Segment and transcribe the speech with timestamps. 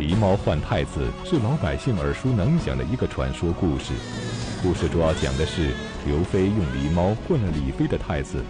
[0.00, 3.92] 狸猫换太子是老百姓耳熟能详的一个传说故事。
[4.62, 5.74] 故事主要讲的是
[6.06, 8.42] 刘妃用狸猫换了李妃的太子，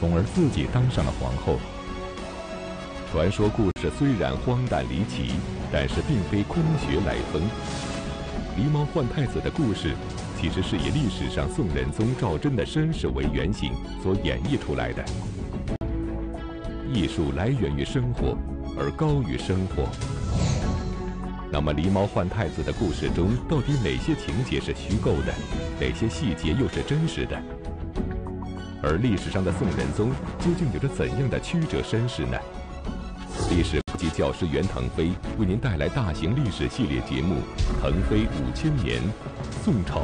[0.00, 1.58] 从而自己当上了皇后。
[3.12, 5.34] 传说故事虽然荒诞离奇，
[5.70, 7.42] 但是并非空穴来风。
[8.56, 9.92] 狸猫换太子的故事，
[10.40, 15.04] 其实是以历史上宋仁宗赵祯的身世为原型所演绎出来的。
[16.90, 18.38] 艺术来源于生活，
[18.78, 19.86] 而高于生活。
[21.54, 25.32] 那么，狸猫换太子的故事中，到底哪些情节是虚构的，
[25.78, 27.40] 哪些细节又是真实的？
[28.82, 32.36] 而历史上的宋仁宗究竟有着怎样的曲折身世呢？
[33.50, 37.36] 历史级教师袁腾飞为您带来大型历史系列节目
[37.80, 39.00] 《腾飞五千年·
[39.62, 40.00] 宋朝》，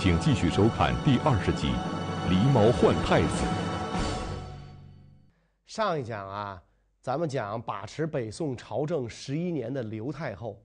[0.00, 1.68] 请继续收看第二十集
[2.32, 3.44] 《狸猫换太子》。
[5.66, 6.62] 上一讲啊，
[7.04, 10.58] 咱们讲把持北宋朝政十一年的刘太后，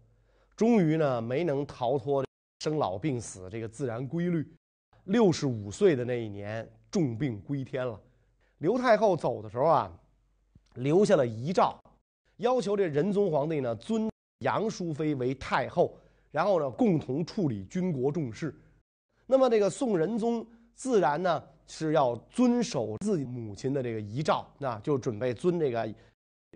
[0.56, 2.24] 终于呢没能逃脱
[2.60, 4.50] 生老病死这个自然规律，
[5.04, 8.00] 六十五岁的那一年重病归天了。
[8.60, 9.94] 刘太后走的时候啊。
[10.76, 11.78] 留下了遗诏，
[12.38, 14.10] 要求这仁宗皇帝呢尊
[14.46, 15.98] 杨淑妃为太后，
[16.32, 18.56] 然后呢共同处理军国重事。
[19.26, 25.94] 那么这个宋仁宗自然呢是要遵守自己母亲的这个遗诏，那就准备尊这个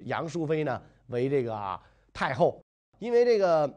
[0.05, 1.79] 杨淑妃呢为这个
[2.13, 2.61] 太后，
[2.99, 3.71] 因为这个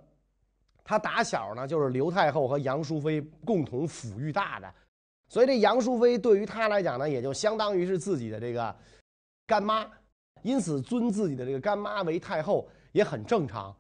[0.85, 4.75] 她打小呢就是刘太后和杨淑妃共同抚育大的，
[5.29, 8.75] 所以这杨淑妃对于她来讲呢也就相当于是自己的这个
[9.47, 9.89] 干妈。
[10.43, 13.75] 因此，尊自己的这个干妈为太后也很正常，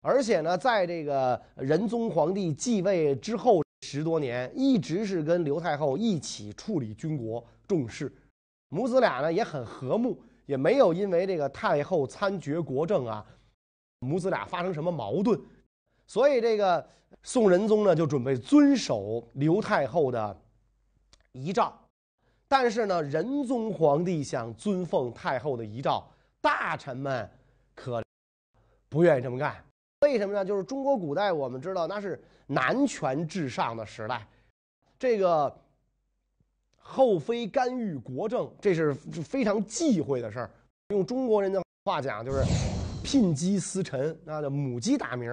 [0.00, 8.10] 而且呢，在这个仁宗皇帝继位之后十多年，一直是跟刘太后一起处理军国重事，
[8.70, 10.18] 母子俩呢也很和睦，
[10.50, 13.24] 也没有因为这个太后参决国政啊，
[14.00, 15.40] 母子俩发生什么矛盾，
[16.08, 16.84] 所以这个
[17.22, 20.36] 宋仁宗呢就准备遵守刘太后的
[21.30, 21.72] 遗诏。
[22.48, 26.04] 但是呢，仁宗皇帝想尊奉太后的遗诏，
[26.40, 27.30] 大臣们
[27.76, 28.02] 可
[28.88, 29.64] 不愿意这么干。
[30.00, 30.44] 为什么呢？
[30.44, 34.26] 就是中国古代，我们知道那是男权至上的时代，
[34.98, 35.56] 这个
[36.90, 40.50] 后妃干预国政，这是非常忌讳的事儿。
[40.88, 42.42] 用中国人的话讲，就是
[43.04, 45.30] 聘鸡司晨，那叫母鸡打鸣。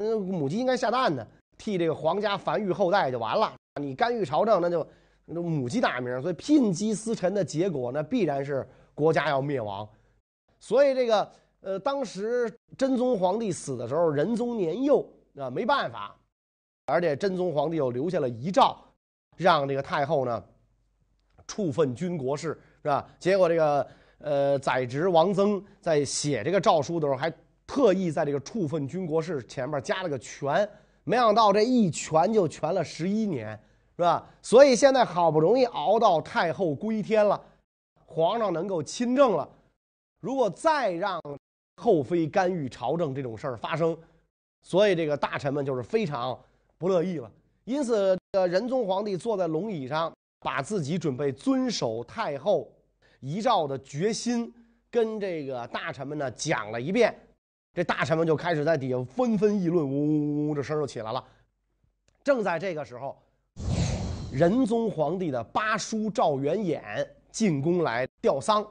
[0.00, 1.26] 嗯，母鸡应该下蛋的，
[1.58, 3.52] 替这个皇家繁育后代就完了。
[3.80, 4.86] 你干预朝政，那就。
[5.26, 9.88] 那母鸡打鸣，所以聘鸡司晨的结果呢，必然是国家要灭亡。
[10.60, 11.32] 所以这个
[11.62, 15.00] 呃，当时真宗皇帝死的时候，仁宗年幼
[15.38, 16.14] 啊，没办法，
[16.84, 18.76] 而且真宗皇帝又留下了遗诏，
[19.38, 20.44] 让这个太后呢
[21.46, 23.06] 处分军国事，是吧？
[23.18, 23.86] 结果这个
[24.18, 27.32] 呃，宰执王曾在写这个诏书的时候，还
[27.66, 30.68] 特意在这个处分军国事前面加了个权，
[31.04, 33.58] 没想到这一权就权了十一年。
[33.96, 34.28] 是吧？
[34.42, 37.40] 所以现在好不容易熬到太后归天了，
[38.04, 39.48] 皇上能够亲政了。
[40.20, 41.22] 如果再让
[41.80, 43.96] 后妃干预朝政这种事儿发生，
[44.62, 46.36] 所以这个大臣们就是非常
[46.76, 47.30] 不乐意了。
[47.66, 50.12] 因此，这个，仁宗皇帝坐在龙椅上，
[50.44, 52.70] 把自己准备遵守太后
[53.20, 54.52] 遗诏的决心
[54.90, 57.18] 跟这个大臣们呢讲了一遍。
[57.72, 61.24] 这大臣们就开始在底下纷纷议论，呜呜呜，这声就起来了。
[62.22, 63.18] 正在这个时候。
[64.30, 68.66] 仁宗皇帝的八叔赵元衍进宫来吊丧。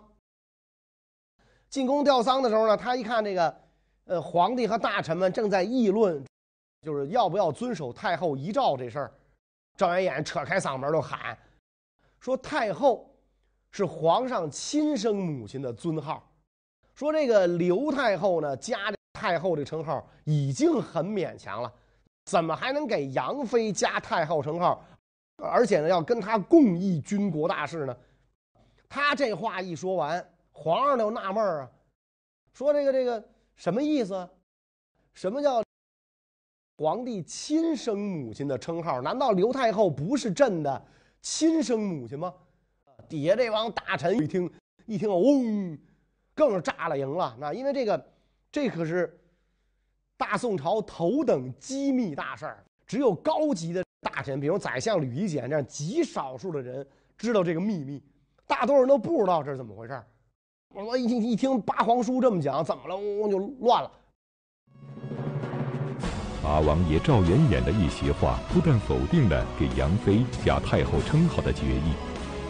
[1.69, 3.61] 进宫吊丧的时候呢，他一看这个，
[4.03, 6.21] 呃，皇帝和大臣们正在议论，
[6.81, 9.11] 就是要不要遵守太后遗诏这事儿。
[9.77, 11.37] 赵元衍扯开嗓门就喊，
[12.23, 13.13] 说太后
[13.69, 16.31] 是皇上亲生母亲的尊号，
[16.95, 18.77] 说这个刘太后呢加
[19.11, 21.69] 太后这称号已经很勉强了，
[22.23, 24.81] 怎么还能给杨妃加太后称号？
[25.35, 27.97] 而且呢，要跟她共议军国大事呢。
[28.87, 31.69] 他这话一说完，皇上就纳闷啊，
[32.53, 33.21] 说这个这个
[33.57, 34.29] 什么意思？
[35.13, 35.61] 什么叫
[36.77, 39.01] 皇帝亲生母亲的称号？
[39.01, 40.85] 难道刘太后不是朕的
[41.23, 42.31] 亲生母亲吗？
[43.07, 44.51] 底下这帮大臣一听，
[44.85, 45.79] 一听嗡，
[46.35, 47.35] 更是炸了营了。
[47.39, 48.05] 那因为这个，
[48.51, 49.17] 这可是
[50.17, 53.81] 大宋朝头等机密大事儿，只有高级的。
[54.01, 56.85] 大臣，比如宰相吕夷简这样极少数的人
[57.17, 58.03] 知道这个秘密，
[58.45, 60.05] 大多数人都不知道这是怎么回事儿
[60.73, 62.95] 我一听一听八皇叔这么讲，怎么了？
[62.95, 63.89] 嗡嗡就乱了。
[66.43, 71.93] 八王爷赵元衍的一席话，不但否定了给杨妃加太后称号的决议，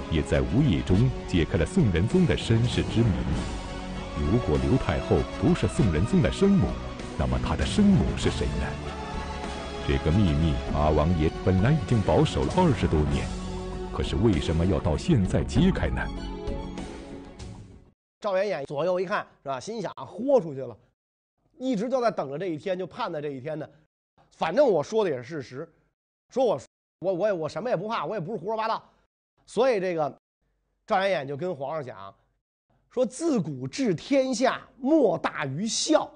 [0.10, 3.13] 也在无意中解开了宋仁宗的身世之谜。
[4.18, 6.69] 如果刘太后不是宋仁宗的生母，
[7.19, 8.66] 那么他的生母是谁呢？
[9.88, 13.28] 这个秘密，八王爷本来已经保守了二十多年，
[13.95, 16.01] 可是为什么要到现在揭开呢？
[18.19, 19.60] 赵元衍左右一看，是吧？
[19.60, 20.75] 心想豁出去了，
[21.60, 23.68] 一直就在等着这一天，就盼着这一天呢。
[24.35, 25.74] 反正我说的也是事实，
[26.30, 26.59] 说我
[27.00, 28.83] 我我也我什么也不怕，我也不是胡说八道。
[29.45, 30.13] 所以这个
[30.88, 32.13] 赵元衍就跟皇上讲，
[32.89, 36.12] 说自古治天下莫大于孝。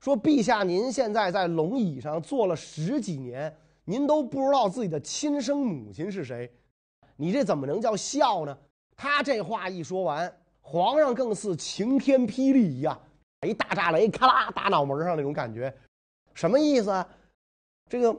[0.00, 3.54] 说陛下您现在在龙椅上坐了十几年，
[3.84, 6.52] 您都不知道自己的亲生母亲是谁，
[7.16, 8.56] 你这怎么能叫孝呢？
[8.96, 10.32] 他这话一说完。
[10.68, 13.00] 皇上更似晴天霹雳一样，
[13.46, 15.72] 一大炸雷，咔啦打脑门上那种感觉，
[16.34, 17.08] 什么意思啊？
[17.88, 18.16] 这个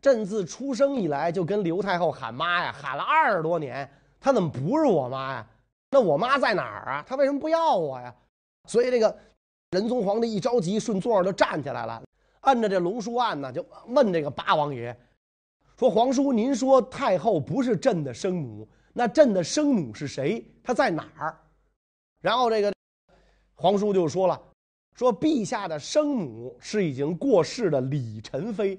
[0.00, 3.88] 朕自出生以来就跟刘太后喊妈呀，喊了二十多年，
[4.20, 5.46] 她怎么不是我妈呀？
[5.90, 7.04] 那我妈在哪儿啊？
[7.06, 8.14] 她为什么不要我呀？
[8.66, 9.16] 所以这个
[9.70, 12.02] 仁宗皇帝一着急，顺座就站起来了，
[12.40, 14.96] 按着这龙书案呢，就问这个八王爷
[15.78, 20.46] 说：“皇叔，您说太后不是朕的生母？”那朕的生母是谁？
[20.62, 21.36] 她在哪儿？
[22.20, 22.72] 然后这个
[23.54, 24.40] 皇叔就说了
[24.94, 28.78] ：“说陛下的生母是已经过世的李宸妃，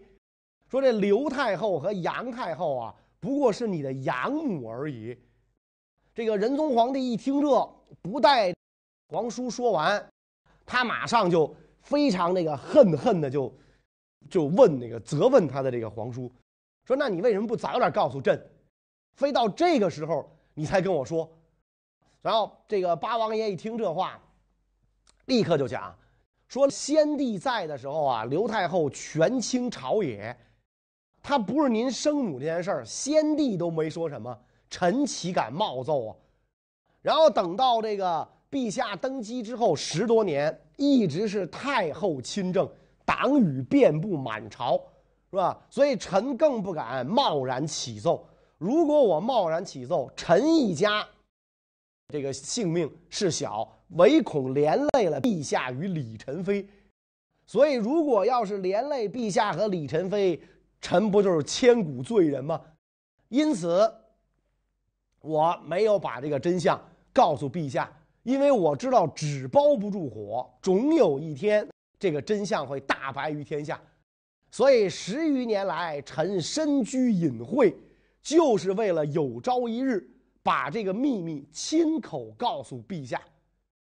[0.70, 5.18] 说这刘太后和杨太后啊，不过是你的养母而已。”
[6.16, 8.54] 这个仁宗皇帝一听这，不待
[9.10, 10.10] 皇叔说完，
[10.66, 13.54] 他马上就非常那个恨恨的就
[14.30, 16.32] 就问那个责问他的这个皇叔，
[16.86, 18.42] 说：“那你为什么不早点告诉朕？”
[19.18, 21.30] 非到这个时候你才跟我说，
[22.22, 24.18] 然后这个八王爷一听这话，
[25.26, 25.94] 立刻就讲
[26.48, 30.36] 说：先帝在的时候啊，刘太后权倾朝野，
[31.22, 34.38] 她不是您生母这件事儿，先帝都没说什么，
[34.70, 36.16] 臣岂敢冒奏啊？
[37.02, 42.70] 然后等到这个陛下登基之后十多年，一直是太后亲政，
[43.06, 44.80] 党羽遍布满朝，
[45.30, 45.60] 是吧？
[45.70, 48.28] 所以臣更不敢贸然起奏。
[48.58, 51.06] 如果我贸然起奏，臣一家
[52.10, 56.68] 这个性命是小，唯恐连累了陛下与李宸妃。
[57.46, 60.40] 所以，如果要是连累陛下和李宸妃，
[60.82, 62.62] 臣不就是千古罪人吗？
[63.30, 63.92] 因此，
[65.22, 66.80] 我没有把这个真相
[67.12, 67.92] 告诉陛下，
[68.24, 71.68] 因为我知道纸包不住火，总有一天
[72.00, 73.82] 这个真相会大白于天下。
[74.52, 77.76] 所以，十余年来，臣深居隐晦。
[78.22, 80.04] 就是为了有朝一日
[80.46, 83.20] 把这个秘密亲口告诉陛下。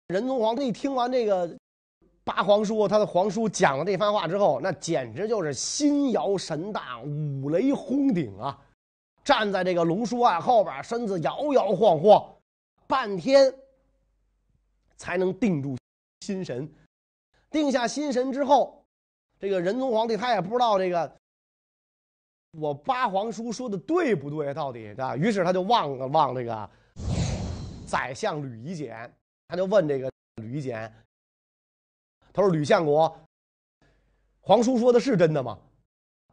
[0.08, 1.50] 仁宗皇帝听完这个
[2.25, 8.60] 八皇叔他的皇叔讲了这番话之后，那简直就是心摇神荡、五雷轰顶啊！
[9.25, 12.22] 站在这个龙书案后边，身子摇摇晃晃，
[12.87, 13.50] 半天
[14.98, 15.75] 才能定住
[16.20, 16.70] 心神。
[17.50, 18.84] 定下心神之后，
[19.40, 21.10] 这个仁宗皇帝他也不知道这个。
[22.58, 24.52] 我八皇叔说的对不对？
[24.52, 25.16] 到底啊？
[25.16, 26.70] 于是他就望了望这个
[27.87, 29.10] 宰相吕夷简，
[29.49, 30.10] 他就问这个
[30.43, 30.93] 吕夷简，
[32.31, 33.14] 他说：“吕相国，
[34.40, 35.58] 皇叔说的是真的吗？”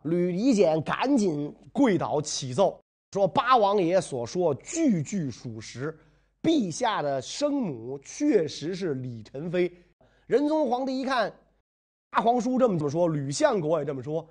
[0.03, 2.81] 吕夷简赶紧跪倒启奏
[3.13, 5.97] 说：“八王爷所说句句属实，
[6.41, 9.71] 陛下的生母确实是李宸妃。”
[10.27, 11.33] 仁宗皇帝一看，
[12.09, 14.27] 八皇叔这么说，吕相国也这么说。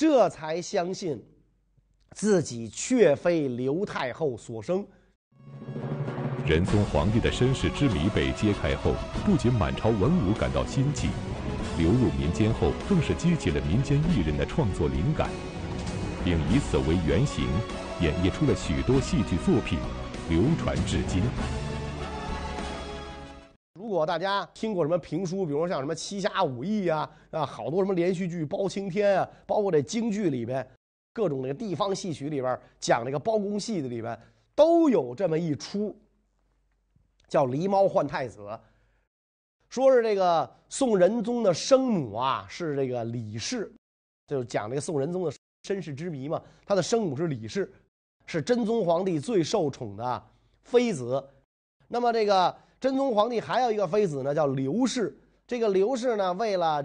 [0.00, 1.22] 这才相信，
[2.12, 4.82] 自己确非刘太后所生。
[6.46, 8.94] 仁宗皇帝的身世之谜被揭开后，
[9.26, 11.08] 不仅满朝文武感到新奇，
[11.76, 15.28] 流入民间后，更是激起了民间艺人的创作灵感，
[16.24, 17.44] 并以此为原型，
[18.00, 19.78] 演绎出了许多戏剧作品，
[20.30, 21.20] 流传至今。
[23.90, 30.64] 如果大家听过什么评书，比如像什么《七侠五义》啊，啊，好多什么连续剧《包青天》啊，包括这京剧里边，
[31.12, 34.16] 各种那个地方戏曲里边讲这个包公戏的里边，
[34.54, 36.00] 都有这么一出，
[37.26, 38.42] 叫《狸猫换太子》，
[39.68, 43.72] 说是这个宋仁宗的生母啊是这个李氏，
[44.28, 45.32] 就讲这个宋仁宗的
[45.64, 46.40] 身世之谜嘛。
[46.64, 47.68] 他的生母是李氏，
[48.24, 50.24] 是真宗皇帝最受宠的
[50.62, 51.28] 妃子。
[51.88, 52.56] 那么这个。
[52.80, 55.14] 真宗皇帝还有一个妃子呢，叫刘氏。
[55.46, 56.82] 这个刘氏呢，为了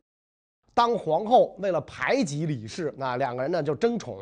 [0.74, 4.20] 当皇后，为了排挤李氏，那两个人呢就争宠，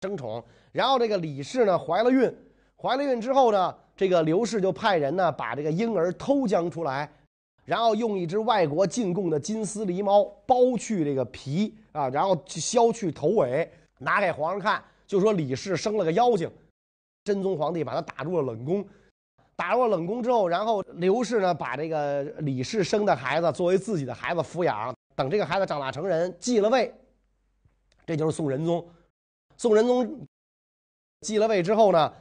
[0.00, 0.42] 争宠。
[0.72, 2.34] 然后这个李氏呢怀了孕，
[2.76, 7.08] 怀了孕之后呢，这个刘氏就派人呢把这个婴儿偷将出来，
[7.64, 16.50] 然后用一只外国进贡的金丝狸猫剥去这个皮啊，然后削去头尾，拿给皇上看，就说李氏生了个妖精。
[17.22, 18.84] 真宗皇帝把他打入了冷宫。
[19.56, 26.92] 打入冷宫之后，然后刘氏呢，把这个李氏生的孩子作为自己的孩子抚养，等这个孩子长大成人，继了位，
[28.06, 28.86] 这就是宋仁宗。
[29.56, 30.26] 宋仁宗
[31.20, 32.12] 继了位之后呢，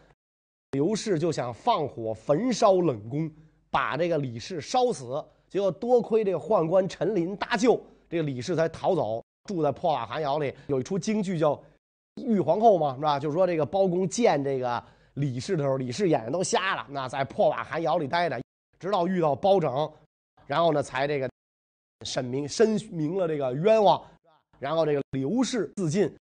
[0.72, 3.30] 刘氏就想放火焚烧冷宫，
[3.72, 5.24] 把这个李氏烧死。
[5.50, 10.54] 结果多亏这个宦官陈琳搭救，这个李氏才逃走，住在破瓦寒窑里。
[10.68, 11.56] 有一出京剧叫
[12.16, 13.20] 《玉皇后》嘛，是吧？
[13.20, 14.84] 就是说这个包公见这个
[15.16, 18.42] 李氏的时候，李氏眼睛都瞎了，那在破瓦寒窑里待着，
[18.80, 19.92] 直到遇到包拯，
[20.48, 21.30] 然后呢才这个
[22.06, 24.02] 审明申明了这个冤枉，
[24.60, 26.12] 然后这个刘氏自尽，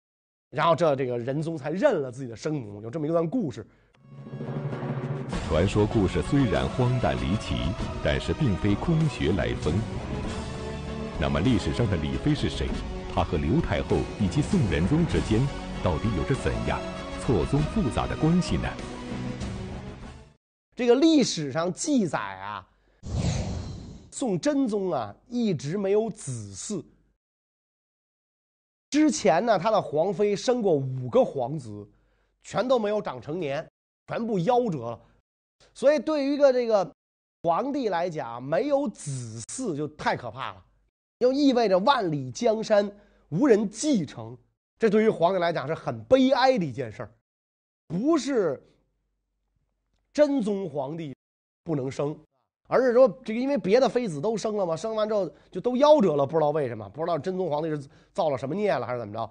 [0.50, 3.66] 然后这这个仁宗才认了自己的生母，有这么一段故事。
[5.48, 7.56] 传说故事虽然荒诞离奇，
[8.04, 9.74] 但是并非空穴来风。
[11.20, 12.68] 那么历史上的李妃是谁？
[13.14, 15.40] 她和刘太后以及宋仁宗之间
[15.82, 16.80] 到底有着怎样
[17.24, 18.68] 错综复杂的关系呢？
[20.74, 22.66] 这个历史上记载啊，
[24.10, 26.84] 宋真宗啊一直没有子嗣。
[28.90, 31.88] 之前呢，他的皇妃生过五个皇子，
[32.42, 33.64] 全都没有长成年，
[34.08, 35.00] 全部夭折了。
[35.72, 36.92] 所以，对于一个这个
[37.44, 40.64] 皇帝来讲，没有子嗣就太可怕了，
[41.20, 42.90] 就意味着万里江山
[43.28, 44.36] 无人继承。
[44.82, 47.10] 这对于皇帝来讲是很悲哀的一件事儿，
[47.86, 48.60] 不是
[50.12, 51.14] 真宗皇帝
[51.62, 52.18] 不能生，
[52.66, 59.30] 而是说这个因为别的妃子都生了嘛，生完之后就都夭折了，不知道为什么，不知道真宗皇帝是造了什么孽了还是怎么着。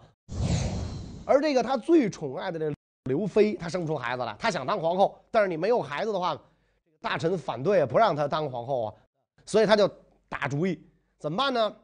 [1.25, 2.73] 而这个他最宠爱的这。
[3.09, 6.39] 刘妃她生不出孩子来，她想当皇后，但是你没有孩子的话，
[7.01, 8.93] 大臣反对，不让她当皇后啊，
[9.45, 9.89] 所以他就
[10.29, 10.81] 打主意，
[11.17, 11.75] 怎么办呢？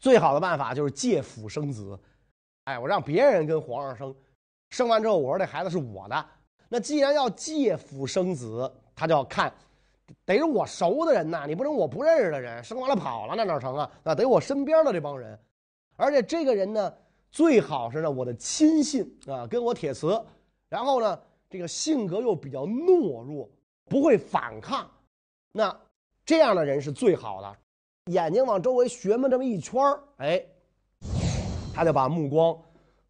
[0.00, 1.98] 最好的办法就是借腹生子，
[2.66, 4.14] 哎，我让别人跟皇上生，
[4.70, 6.26] 生完之后我说这孩子是我的，
[6.68, 9.52] 那既然要借腹生子，他就要看，
[10.24, 13.90] 得是我熟的人呐，你不能我不认识的人，生完了跑了那哪成啊？
[14.04, 15.38] 那得我身边的这帮人，
[15.96, 16.92] 而且这个人呢。
[17.28, 20.18] 最好是呢，我的亲信啊，跟我铁瓷，
[20.70, 21.20] 然后呢，
[21.50, 23.46] 这个性格又比较懦弱，
[23.90, 24.90] 不会反抗，
[25.52, 25.76] 那
[26.24, 27.56] 这样的人是最好的。
[28.06, 29.82] 眼睛往周围学么这么一圈
[30.16, 30.42] 哎，
[31.76, 32.58] 他就把目光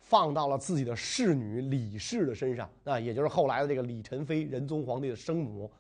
[0.01, 5.71] 放到了自己的侍女李氏的身上啊，也就是后来的这个李宸妃，仁宗皇帝的生母。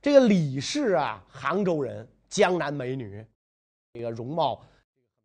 [0.00, 3.22] 这个李氏啊，杭州人，江南美女，
[3.92, 4.62] 这个容貌。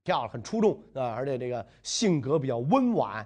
[0.03, 1.15] 漂亮，很出众啊！
[1.15, 3.25] 而且这个性格比较温婉。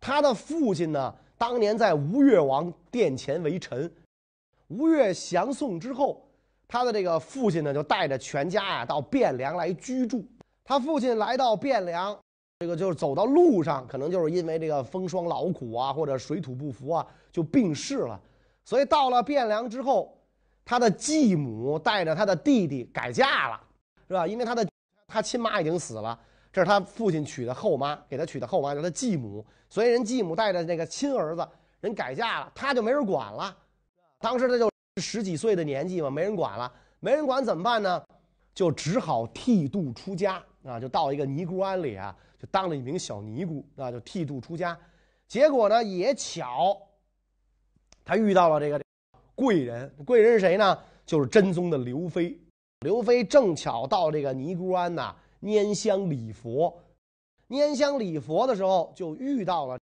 [0.00, 3.92] 他的父亲呢，当年在吴越王殿前为臣。
[4.68, 6.24] 吴越降宋之后，
[6.68, 10.24] 他的这个父亲呢，就带着全家呀到汴梁来居住。
[10.64, 12.16] 他父亲来到汴梁，
[12.60, 18.20] 这个就是走到路上，可能就是因为这个风霜劳苦啊，或者水土不服啊，就病逝了。
[18.64, 20.16] 所以到了汴梁之后，
[20.64, 23.60] 他的继母带着他的弟弟改嫁了，
[24.08, 24.26] 是吧？
[24.26, 24.66] 因为他的。
[25.10, 26.20] 他亲妈已经死了，
[26.52, 31.48] 这是他父亲娶的后妈，给他娶的后妈叫他继母，所以人继母带着那个亲儿子
[31.80, 33.56] 人改嫁了，他就没人管了。
[34.18, 38.02] 当时他就十几岁的年纪嘛，没人管了，没人管怎么办呢？
[38.52, 44.78] 就只好剃度出家啊，就到一个尼姑庵里啊，就当了一名小尼姑啊，就剃度出家。
[45.26, 46.80] 结果呢，也巧，
[48.04, 48.80] 他遇到了这个
[49.34, 50.78] 贵人，贵人是谁呢？
[51.04, 52.38] 就是真宗的刘妃。
[52.80, 56.82] 刘妃正巧到这个尼姑庵呐，拈香礼佛。
[57.48, 59.78] 拈香礼佛的时候，就遇到了，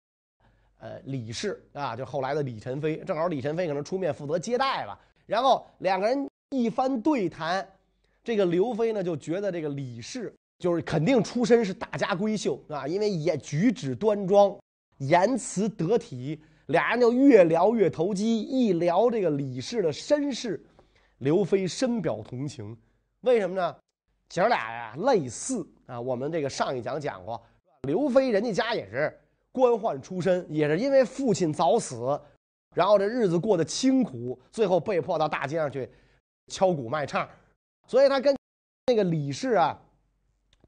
[0.78, 2.96] 呃，李氏啊，就后来的李宸妃。
[2.98, 4.98] 正好李宸妃可能出面负责接待吧。
[5.26, 7.68] 然后两个人一番对谈，
[8.24, 14.56] 这个刘妃呢就觉得这个李氏就是肯定出身是大家闺秀啊，因为也举止端庄，
[14.98, 16.42] 言辞得体。
[16.66, 20.60] 俩人就越聊越投机，一聊这个李氏的身世，
[21.18, 22.76] 刘飞深表同情。
[23.20, 23.76] 为什么呢？
[24.28, 26.00] 姐儿俩呀类似啊。
[26.00, 27.40] 我们这个上一讲讲过，
[27.82, 29.16] 刘飞人家家也是
[29.52, 32.20] 官宦出身，也是因为父亲早死，
[32.74, 35.88] 然后这日子过得清苦，最后被迫到大街上去
[36.48, 37.28] 敲鼓卖唱，
[37.86, 38.34] 所以他跟
[38.88, 39.80] 那个李氏啊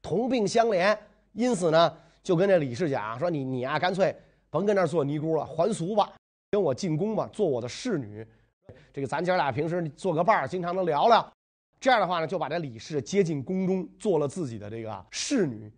[0.01, 0.97] 同病相怜。
[1.33, 4.15] 因此呢，就跟这李氏讲说：“你你啊，干脆
[4.49, 6.09] 甭跟那儿做尼姑了，还俗吧，
[6.51, 8.25] 跟我进宫吧，做我的侍女。
[8.91, 11.25] 这个咱姐俩平时做个伴儿，经常能聊聊。”
[11.79, 15.71] 这样的话呢，就把这李氏接进宫中，做了自己的这个侍女。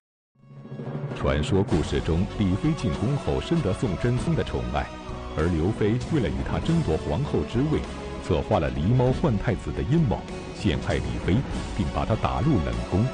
[1.15, 4.87] 传说故事中，李妃进宫后深得宋真宗的宠爱，
[5.37, 7.79] 而刘妃为了与他争夺皇后之位，
[8.23, 10.17] 策划了狸猫换太子的阴谋，
[10.55, 11.35] 陷害李妃，
[11.77, 13.05] 并把她打入冷宫。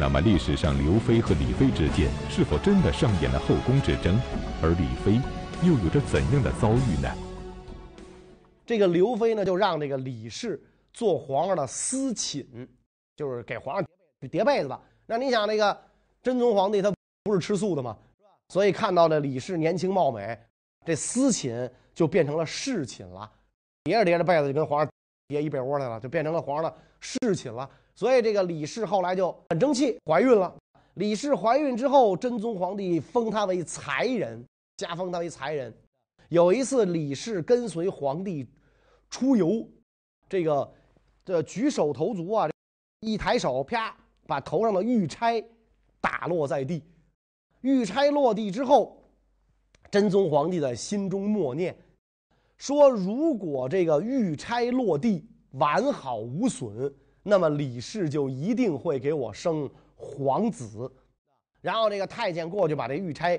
[0.00, 4.16] 那么，历史上刘妃和李妃之间是否真的上演了后宫之争？
[4.62, 5.20] 而李妃
[5.66, 7.12] 又有着怎样的遭遇呢？
[8.64, 10.62] 这个刘妃呢，就让这个李氏。
[10.90, 12.44] 做皇上的私寝，
[13.14, 13.86] 就是给皇上
[14.30, 14.80] 叠被子吧。
[15.06, 15.78] 那你想，那个
[16.22, 17.96] 真宗皇帝他不是吃素的吗？
[18.48, 20.36] 所以看到这李氏年轻貌美，
[20.84, 23.30] 这私寝就变成了侍寝了，
[23.84, 24.90] 叠着叠着被子就跟皇上
[25.28, 27.68] 叠一被窝来了，就变成了皇上的侍寝了。
[27.98, 30.54] 所以这个李氏后来就很争气，怀孕了。
[30.94, 34.40] 李氏怀孕之后，真宗皇帝封她为才人，
[34.76, 35.74] 加封她为才人。
[36.28, 38.46] 有一次，李氏跟随皇帝
[39.10, 39.68] 出游，
[40.28, 40.72] 这个
[41.24, 42.48] 这举手投足啊，
[43.00, 43.92] 一抬手，啪，
[44.28, 45.42] 把头上的玉钗
[46.00, 46.84] 打落在地。
[47.62, 49.02] 玉钗落地之后，
[49.90, 51.76] 真宗皇帝在心中默念，
[52.58, 56.94] 说：“如果这个玉钗落地完好无损，
[57.28, 60.90] 那么李氏就一定会给我生皇子。”
[61.60, 63.38] 然后这个太监过去把这玉钗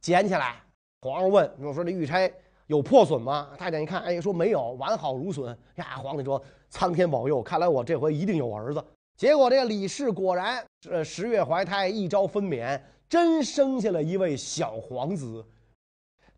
[0.00, 0.56] 捡起来。
[1.02, 2.32] 皇上问：“我说这玉钗
[2.66, 5.56] 有破损吗？”太监一看，哎，说没有，完好如笋。
[5.76, 8.84] 呀，皇帝说：“苍天保佑，看来我这回一定有儿子。”
[9.16, 15.44] 结果这个李氏果然，呃，十月怀胎，一朝分娩，真生下了一位小皇子。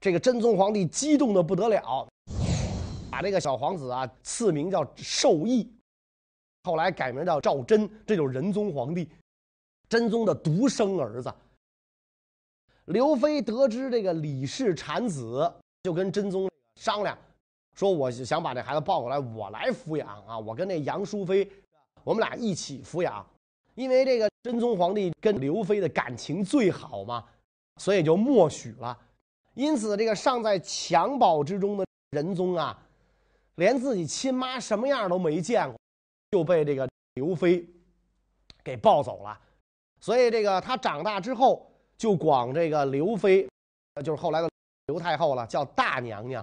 [0.01, 2.09] 这个真宗皇帝激动的不得了，
[3.11, 5.71] 把这个小皇子啊赐名叫寿义，
[6.63, 9.09] 后来改名叫赵祯，这就是仁宗皇帝，
[9.89, 11.33] 真宗的独生儿子。
[12.87, 15.53] 刘妃得知这个李氏产子，
[15.83, 17.17] 就跟真宗商量，
[17.75, 20.39] 说：“我想把这孩子抱过来，我来抚养啊！
[20.39, 21.49] 我跟那杨淑妃，
[22.03, 23.25] 我们俩一起抚养。
[23.77, 27.25] 因为这个真宗皇帝跟刘妃的感情最好嘛，
[27.77, 28.99] 所以就默许了。
[29.55, 32.77] 因此，这个尚在襁褓之中的仁宗啊，
[33.55, 35.80] 连自己亲妈什么样都没见过，
[36.31, 37.67] 就被这个刘妃
[38.63, 39.39] 给抱走了。
[40.01, 41.67] 所以，这个他长大之后。”
[42.01, 43.47] 就广这个刘妃，
[44.03, 44.49] 就是后来的
[44.87, 46.43] 刘太后了，叫大娘娘；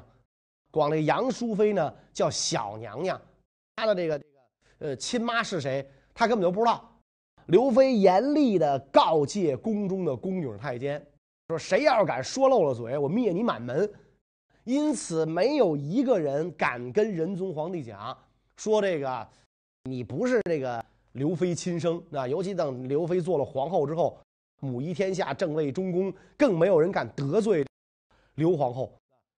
[0.70, 3.20] 广这杨淑妃呢，叫小娘娘。
[3.75, 4.39] 他的这个这个
[4.89, 6.88] 呃亲妈是谁，他根本就不知道。
[7.48, 11.03] 刘妃严厉的告诫宫中的宫女太监，
[11.48, 13.92] 说谁要是敢说漏了嘴，我灭你满门。
[14.64, 18.16] 因此，没有一个人敢跟仁宗皇帝讲，
[18.57, 19.27] 说这个
[19.89, 22.01] 你不是这个刘妃亲生。
[22.11, 24.17] 啊尤其等刘妃做了皇后之后。
[24.59, 27.63] 母仪天下，正位中宫，更没有人敢得罪
[28.33, 28.91] 刘皇后，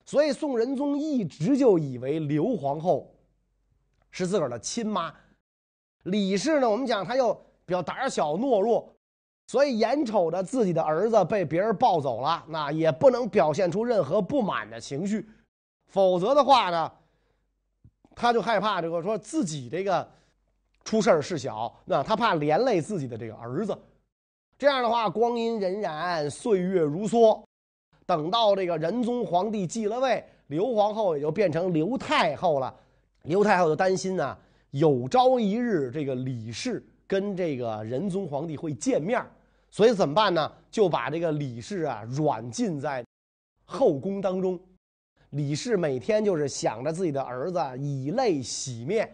[0.05, 3.13] 所以宋仁宗一直就以为刘皇后
[4.11, 5.13] 是自个儿的亲妈。
[6.03, 7.33] 李氏呢，我们讲他又
[7.65, 8.89] 比较胆小懦弱，
[9.47, 15.29] 所以眼瞅着自己的儿子被别人抱走了，那也不能表现出任何不满的情绪，
[15.87, 16.89] 否则的话呢，
[18.15, 20.09] 他就害怕这个说自己这个
[20.83, 23.77] 出事儿事小，那他怕连累自己的这个儿子。
[24.57, 27.41] 这样的话，光阴荏苒，岁月如梭，
[28.05, 32.75] 等到这个仁宗皇帝继了位，刘皇后也就变成刘太后了。
[33.23, 34.37] 刘太后就担心呢，
[34.71, 39.23] 有朝一日这个李氏跟这个仁宗皇帝会见面，
[39.69, 40.51] 所以怎么办呢？
[40.71, 43.05] 就把这个李氏啊软禁在
[43.65, 44.59] 后宫当中。
[45.31, 49.09] 李氏每天就是想着自己的儿子，以泪洗面。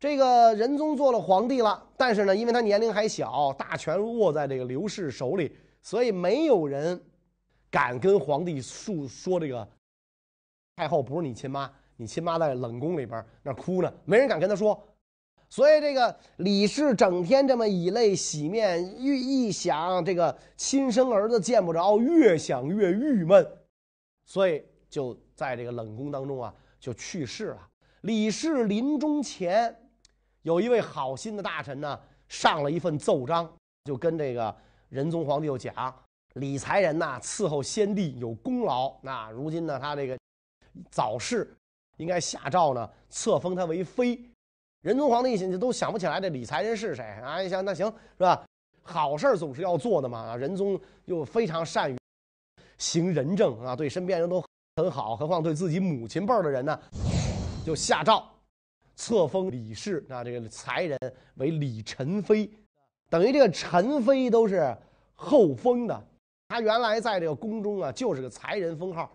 [0.00, 6.98] 这个仁宗做了皇帝了，但是呢，因为他年龄还小，大权握在这个刘氏手里，所以没有人
[7.70, 9.68] 敢跟皇帝诉说这个
[10.74, 14.82] 太后不是你亲妈，你亲妈在冷宫里边那哭呢，没人敢跟他说。
[15.50, 23.46] 所以这个李氏整天这么以泪洗面，一一想这个亲生儿子见不着，越想越郁闷，
[24.24, 27.68] 所以就在这个冷宫当中啊，就去世了。
[28.00, 29.76] 李氏临终前。
[30.42, 31.98] 有一位好心的大臣呢，
[32.28, 33.50] 上了一份奏章，
[33.84, 34.54] 就跟这个
[34.88, 35.94] 仁宗皇帝就讲：
[36.34, 40.18] 李才人呐，伺候先帝有功劳，那如今呢，他这个
[40.90, 41.54] 早逝，
[41.98, 44.18] 应该下诏呢，册封他为妃。
[44.80, 47.42] 仁宗皇帝一想，都想不起来这李才人是谁啊？
[47.42, 48.42] 一想，那行是吧？
[48.82, 50.34] 好事总是要做的嘛。
[50.34, 51.98] 仁宗又非常善于
[52.78, 54.42] 行仁政啊，对身边人都
[54.76, 56.80] 很好，何况对自己母亲辈的人呢，
[57.62, 58.26] 就下诏。
[59.00, 60.98] 册封李氏啊，这个才人
[61.36, 62.50] 为李宸妃，
[63.08, 64.76] 等于这个宸妃都是
[65.14, 66.06] 后封的。
[66.48, 69.10] 他原来在这个宫中啊，就是个才人封号。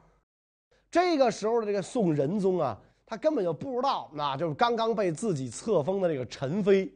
[0.89, 6.91] 这个时候的这个宋仁宗啊，他根本就不知道，那就是刚刚被自己册封的这个宸妃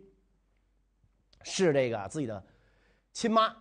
[1.44, 2.44] 是这个自己的
[3.14, 3.56] 亲妈。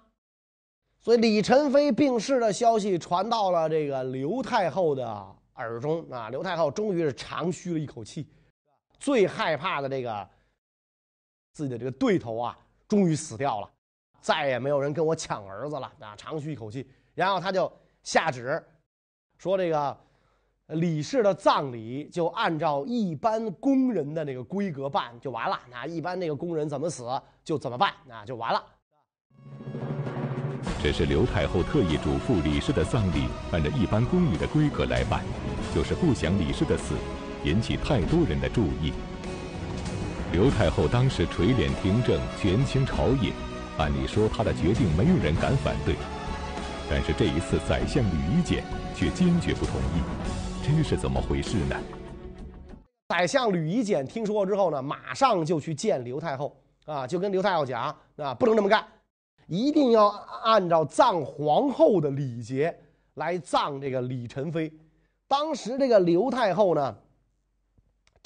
[0.98, 8.26] 所以李宸妃病逝的消息传到了这个刘太后的耳中啊，刘太后终于是长吁了一口气。
[8.98, 10.28] 最害怕的这个
[11.52, 13.70] 自己的这个对头啊，终于死掉了，
[14.20, 16.14] 再也没有人跟我抢儿子了啊！
[16.16, 17.70] 长吁一口气，然后他就
[18.02, 18.62] 下旨
[19.38, 19.96] 说：“这个
[20.68, 25.58] 李氏的葬礼就按照一般工人的那个规格办就完了。
[25.70, 27.08] 那一般那个工人怎么死
[27.44, 28.64] 就怎么办，那就完了。
[30.82, 35.24] 这是刘太后特意嘱咐李氏的葬礼按照一般宫女的规格来办，
[35.74, 36.94] 就是不想李氏的死
[37.44, 38.92] 引起太多人的注意。
[40.33, 43.33] 刘太后当时垂帘听政，权倾朝野，
[43.79, 45.94] 按理说她的决定没有人敢反对。
[46.90, 50.03] 但是这一次，宰相吕夷简却坚决不同意。
[50.62, 51.77] 这是怎么回事呢？
[53.09, 57.83] 宰相吕夷简听说之后呢，马上就去见刘太后啊，就跟刘太后讲
[58.16, 58.87] 啊，不能这么干，
[59.46, 60.09] 一定要
[60.42, 62.79] 按照葬皇后的礼节
[63.14, 64.70] 来葬这个李宸妃。
[65.27, 66.94] 当时这个刘太后呢，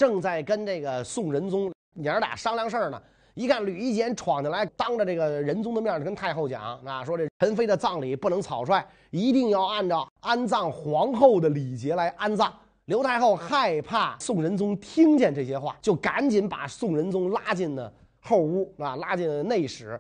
[0.03, 3.01] 正在跟这个宋仁宗娘俩商量事儿呢。
[3.35, 12.53] 一看吕夷简闯进来，当着这个仁宗的面就跟太后讲啊，说这宸妃的葬礼不能草率，一定要按照安葬皇后的礼节来安葬。
[12.87, 19.99] 刘太后害怕宋仁宗听见这些话，就赶紧把宋仁宗拉进了后屋啊，拉进了内室。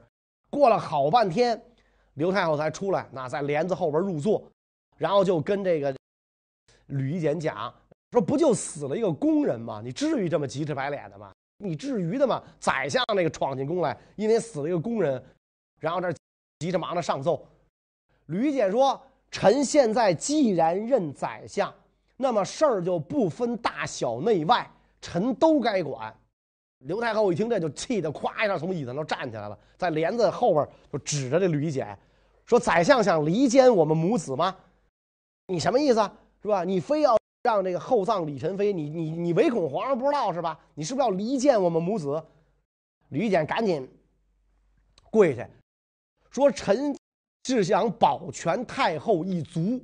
[0.50, 1.62] 过了好半天，
[2.14, 4.42] 刘太后才出来，那在帘子后边入座，
[4.98, 5.94] 然后就跟这个
[6.86, 7.72] 吕夷简讲
[8.12, 9.81] 说：“不就死了一个工人吗？
[9.83, 12.42] 你至于这么急赤白脸的吗？”你至于的吗？
[12.59, 15.22] 宰相那个闯进宫来，因为死了一个工人，
[15.79, 16.12] 然后这
[16.59, 17.46] 急着忙着上奏。
[18.27, 21.72] 吕简说：“臣现在既然任宰相，
[22.16, 24.68] 那么事儿就不分大小内外，
[25.01, 26.12] 臣都该管。”
[26.85, 31.96] 刘太后一听这就气得咵一下从椅子上站起来了，在帘子后边就指着这吕简
[32.44, 34.57] 说：“宰相想离间我们母子吗？
[35.46, 36.11] 你什么意思？
[36.42, 36.64] 是吧？
[36.64, 40.59] 你非要……”让这个厚葬李宸妃，你你你唯恐皇上不知道是吧？
[40.74, 42.22] 你是不是要离间我们母子？
[43.09, 43.87] 吕简赶紧
[45.11, 45.46] 跪下，
[46.31, 46.96] 说：“臣
[47.44, 49.83] 是想保全太后一族。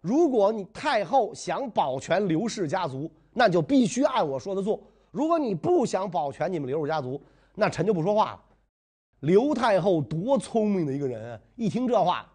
[0.00, 7.20] 如果你太后想保全刘氏家族，那就必须按我说的做；如果你不想保全你们刘氏家族，
[7.56, 8.42] 那臣就不说话了。”
[9.20, 11.40] 刘太后多聪明的一个人啊！
[11.56, 12.30] 一听这话，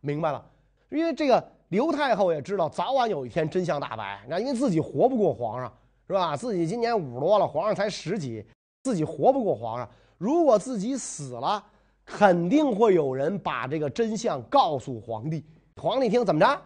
[0.00, 0.48] 明白了，
[0.88, 1.51] 因为这个。
[1.72, 4.22] 刘太后也知道，早晚有一天真相大白。
[4.28, 5.72] 那因为自己活不过皇上，
[6.06, 6.36] 是吧？
[6.36, 8.44] 自己今年五十多了，皇上才十几，
[8.82, 9.88] 自己活不过皇上。
[10.18, 11.64] 如果自己死了，
[12.04, 15.42] 肯定会有人把这个真相告诉皇帝。
[15.76, 16.62] 皇帝听怎么着？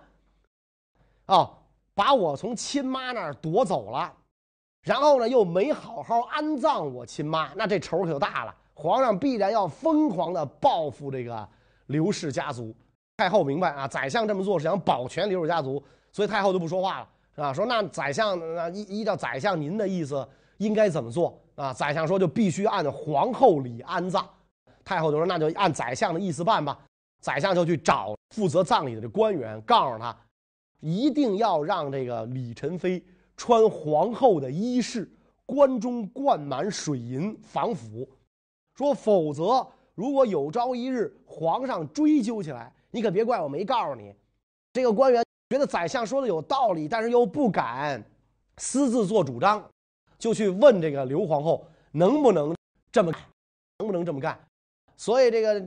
[1.27, 1.53] 啊，
[1.95, 4.13] 把我从亲妈那儿夺走了，
[4.83, 8.53] 然后呢又没好好安葬我亲妈，那这仇可就大了。
[8.75, 11.49] 皇上必然要疯狂的报复这个
[11.87, 12.75] 刘氏家族。
[13.17, 17.53] 太后明白啊，宰相这么做是想保全刘氏家族，所以太后就不说话了，是吧？
[17.53, 20.27] 说那宰相，那依依照宰相您的意思，
[20.59, 21.73] 应该怎么做啊？
[21.73, 24.29] 宰相说就必须按皇后礼安葬。
[24.85, 26.79] 太后就说那就按宰相的意思办吧。
[27.23, 30.15] 宰相就去找负责葬礼的这官员，告诉他，
[30.81, 33.03] 一定要让这个李宸妃
[33.35, 35.11] 穿皇后的衣饰，
[35.47, 38.07] 棺中灌满水银防腐，
[38.75, 42.71] 说否则如果有朝一日皇上追究起来。
[42.97, 44.11] 你可别怪我没告诉你，
[44.73, 48.03] 这个官员觉得宰相说的有道理，但是又不敢
[48.57, 49.63] 私自做主张，
[50.19, 52.57] 就去问这个刘皇后能不能
[52.91, 53.21] 这么干，
[53.81, 54.41] 能不能这么干。
[54.97, 55.63] 所以这个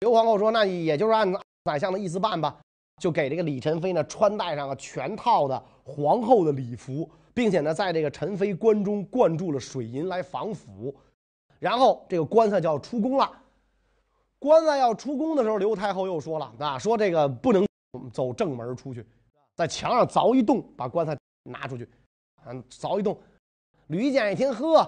[0.00, 1.32] 刘皇后说，那也就是按
[1.66, 2.58] 宰相的意思办吧，
[3.00, 10.92] 就给这个李宸妃呢穿戴上了全套的皇后的礼服，并且呢在这个宸妃棺中灌注了水银来防腐，
[11.60, 13.30] 然后这个棺材就要出宫了。
[14.42, 17.64] 棺材要出宫的时候，刘太后又说了啊，说这个不能
[18.12, 19.06] 走正门出去，
[19.54, 21.88] 在墙上凿一洞，把棺材拿出去，
[22.46, 23.16] 嗯，凿一洞。
[23.86, 24.82] 吕简一听，呵，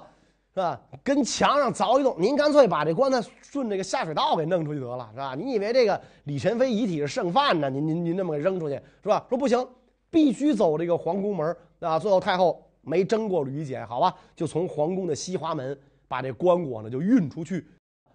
[0.52, 0.80] 是吧？
[1.04, 5.36] 跟墙上凿一洞，您干脆把这棺材顺这个下水道给弄出去得了，是吧？
[5.36, 7.70] 你以为这个李宸妃遗体是剩饭呢？
[7.70, 9.24] 您您您那么给扔出去，是吧？
[9.28, 9.64] 说不行，
[10.10, 11.96] 必须走这个皇宫门啊。
[11.96, 17.64] 最后太后没争过吕简，好吧，就从皇宫的西华门把这棺椁呢就运出去。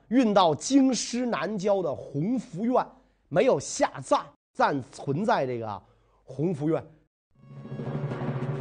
[0.09, 2.83] 运到京师南郊的弘福院，
[3.27, 4.21] 没有下葬，
[4.53, 5.81] 暂存在这个
[6.23, 6.83] 弘福院。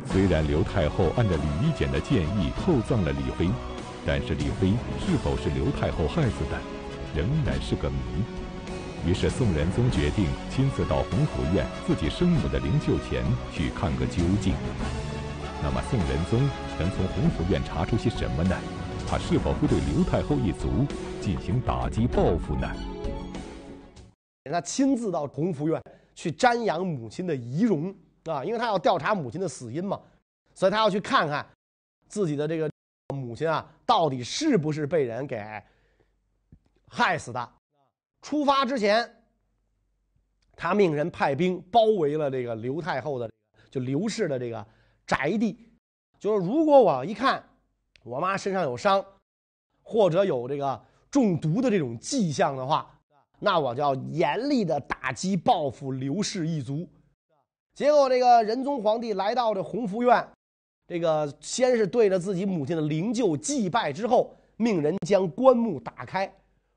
[0.04, 3.50] 虽然刘太后按照吕夷简的建议厚葬了李妃，
[4.04, 6.58] 但是李妃是否是刘太后害死的，
[7.16, 7.96] 仍然是个谜。
[9.06, 14.52] 于是宋仁宗决定亲自到弘福院自己生母的灵柩前去看个究竟。
[15.62, 16.38] 那么宋仁宗
[16.78, 18.54] 能从弘福院查出些什么呢？
[19.10, 20.68] 他是否会对刘太后一族
[21.18, 22.70] 进行打击报复呢？
[24.44, 25.82] 他亲自到弘福院
[26.14, 27.94] 去瞻仰母亲的遗容
[28.24, 29.98] 啊，因为他要调查母亲的死因嘛，
[30.54, 31.46] 所以他要去看看
[32.06, 32.70] 自己的这个
[33.14, 35.42] 母亲啊，到底是不是被人给
[36.86, 37.52] 害死的。
[38.20, 39.10] 出发之前，
[40.54, 43.30] 他命人派兵包围了这个刘太后的
[43.70, 44.66] 就刘氏的这个
[45.06, 45.58] 宅地。
[46.18, 47.42] 就是如果我一看
[48.08, 49.04] 我妈身上有伤，
[49.82, 52.90] 或者有这个中毒的这种迹象的话，
[53.38, 56.88] 那我就要严厉的打击报复刘氏一族。
[57.74, 60.26] 结果这个仁宗皇帝来到这弘福院，
[60.86, 66.34] 这个先是对着自己母亲的灵柩祭拜，之后命人将棺木打开。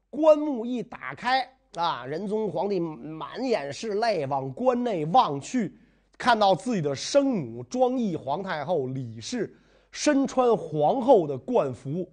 [0.10, 5.74] 棺木一打开啊，仁宗皇帝满眼是泪，往棺内望去，
[6.17, 9.56] 看到自己的生母庄懿皇太后李氏
[9.91, 12.10] 身穿皇后的冠服，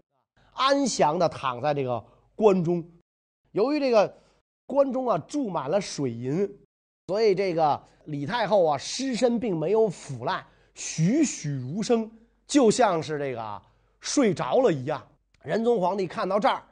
[0.52, 2.84] 安详的躺在这个棺中。
[3.52, 4.12] 由于这个
[4.66, 6.48] 棺中啊注满了水银，
[7.06, 12.10] 所以这个李太后啊尸身并没有腐烂，栩栩如生，
[12.46, 13.62] 就像是这个
[14.00, 15.06] 睡着了一样。
[15.42, 16.62] 仁宗皇帝看到这儿。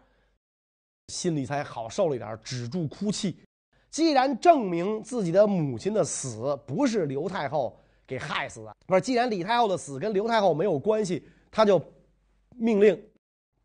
[1.08, 3.36] 心里才好受了一点，止住哭泣。
[3.92, 11.82] 既然证明自己的母亲的死不是刘太后给害死的，不是，既然李太后的死跟刘太后没有关系，他就
[12.56, 13.00] 命令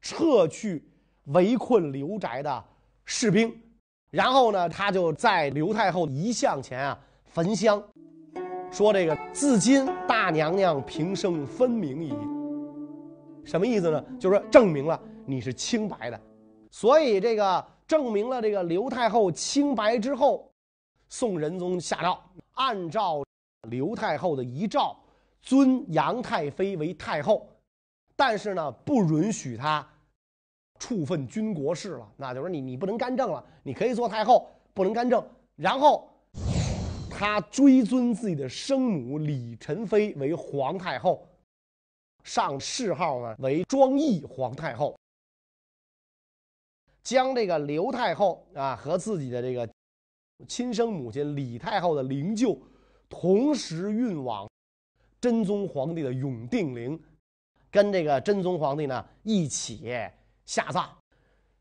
[0.02, 0.84] 撤去
[1.26, 2.64] 围困刘宅的
[3.06, 3.56] 士兵，
[4.10, 7.82] 然后呢，他就在刘太后遗像前啊焚香，
[8.72, 12.14] 说：“这个自今大娘娘平生分明矣。”
[13.46, 14.04] 什么意思呢？
[14.20, 16.20] 就是说证明了你是清白的。
[16.70, 20.50] 所以，这个证明了这个刘太后清白之后，
[21.10, 22.20] 宋仁宗下诏，
[22.54, 23.24] 按照
[23.70, 24.98] 刘太后的遗诏，
[25.42, 27.48] 尊杨太妃为太后，
[28.16, 29.88] 但是呢，不允许她
[30.80, 32.12] 处分军国事了。
[32.18, 35.24] 那就是你，你不能干政了，你可以做太后，不能干政。
[35.56, 36.10] 然后，
[37.10, 41.28] 他追尊自己的生母李宸妃为皇太后，
[42.24, 44.98] 上谥号呢为庄懿皇太后。
[47.04, 49.70] 将这个刘太后啊和自己的这个
[50.48, 52.60] 亲生母亲李太后的灵柩
[53.12, 54.50] 同时运往
[55.20, 57.00] 真宗皇帝的永定陵，
[57.70, 59.92] 跟这个真宗皇帝呢一起
[60.46, 60.90] 下葬。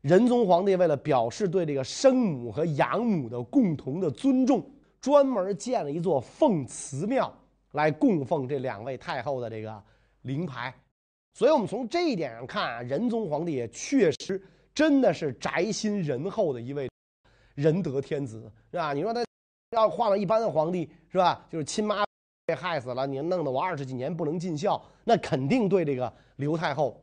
[0.01, 4.67] 仁宗皇帝为了表示对这个生母和养母的共同的尊重，
[4.99, 7.31] 专门建了一座奉祠庙
[7.73, 9.83] 来供奉这两位太后的这个
[10.23, 10.73] 灵牌。
[11.37, 14.41] 所以，我们从这一点上看啊，仁宗皇帝也确实。
[14.73, 16.89] 真的是宅心仁厚的一位
[17.55, 18.93] 仁德天子，是吧？
[18.93, 19.21] 你说他
[19.71, 21.45] 要换了一般的皇帝，是吧？
[21.49, 22.03] 就是亲妈
[22.45, 27.01] 被害死了，你弄得我二十几年不能尽孝，那肯定对这个刘太后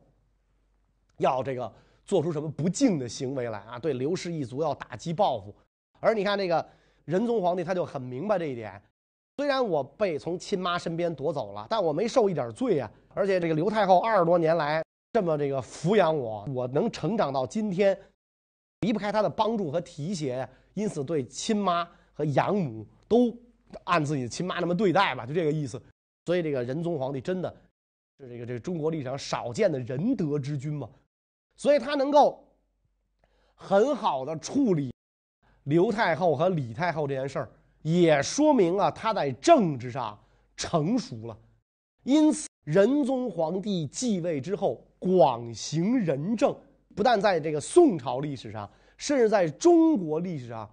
[1.17, 1.71] 要这个
[2.05, 3.79] 做出什么不敬的行为来啊？
[3.79, 5.53] 对刘氏一族要打击报复。
[5.99, 6.63] 而你看这个
[7.05, 8.79] 仁宗皇帝，他就很明白这一点。
[9.37, 12.91] 虽然我被从亲妈身边夺走了，但我没受一点罪啊。
[13.15, 14.83] 而且这个刘太后二十多年来。
[15.11, 17.99] 这么这个抚养我，我能成长到今天，
[18.81, 23.33] 离不开他的帮助和提携，因此对亲妈和养母都
[23.85, 25.81] 按自己亲妈那么对待吧，就这个意思。
[26.25, 27.49] 所以这个仁宗皇帝真的
[28.19, 30.89] 是这个这个中国历史上少见的仁德之君嘛，
[31.55, 32.45] 所以他能够
[33.55, 34.93] 很好的处理
[35.63, 37.49] 刘太后和李太后这件事儿，
[37.83, 40.19] 也说明了他在政治上
[40.57, 41.37] 成熟了。
[42.03, 44.85] 因此，仁宗皇帝继位之后。
[45.01, 46.53] 广行仁政，
[46.93, 50.69] 不但在这个宋朝历史上，甚至在中国历史上，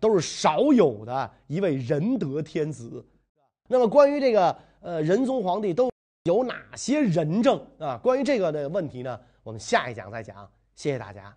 [0.00, 3.04] 都是少有的一位仁德天子。
[3.68, 5.90] 那么，关于这个呃仁宗皇帝都
[6.24, 7.96] 有哪些仁政啊？
[7.98, 10.48] 关于这个的问题呢，我们下一讲再讲。
[10.74, 11.34] 谢谢大家。